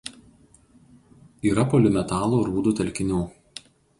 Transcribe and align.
Yra 1.49 1.67
polimetalų 1.75 2.41
rūdų 2.49 2.75
telkinių. 2.83 3.23